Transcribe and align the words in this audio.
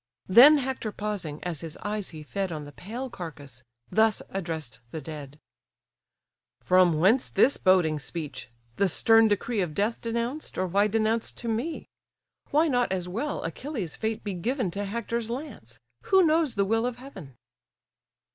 Then 0.27 0.57
Hector 0.57 0.91
pausing, 0.91 1.43
as 1.43 1.59
his 1.61 1.77
eyes 1.83 2.09
he 2.09 2.23
fed 2.23 2.51
On 2.51 2.65
the 2.65 2.71
pale 2.71 3.07
carcase, 3.07 3.61
thus 3.91 4.23
address'd 4.31 4.79
the 4.89 4.99
dead: 4.99 5.37
"From 6.59 6.99
whence 6.99 7.29
this 7.29 7.57
boding 7.57 7.99
speech, 7.99 8.49
the 8.77 8.89
stern 8.89 9.27
decree 9.27 9.61
Of 9.61 9.75
death 9.75 10.01
denounced, 10.01 10.57
or 10.57 10.65
why 10.65 10.87
denounced 10.87 11.37
to 11.37 11.47
me? 11.47 11.87
Why 12.49 12.67
not 12.67 12.91
as 12.91 13.07
well 13.07 13.43
Achilles' 13.43 13.95
fate 13.95 14.23
be 14.23 14.33
given 14.33 14.71
To 14.71 14.85
Hector's 14.85 15.29
lance? 15.29 15.77
Who 16.05 16.23
knows 16.25 16.55
the 16.55 16.65
will 16.65 16.87
of 16.87 16.97
heaven?" 16.97 17.35